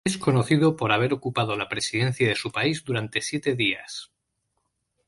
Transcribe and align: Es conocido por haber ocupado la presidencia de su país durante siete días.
Es 0.03 0.17
conocido 0.17 0.77
por 0.77 0.91
haber 0.91 1.13
ocupado 1.13 1.55
la 1.55 1.69
presidencia 1.69 2.27
de 2.27 2.33
su 2.33 2.51
país 2.51 2.83
durante 2.83 3.21
siete 3.21 3.53
días. 3.53 4.09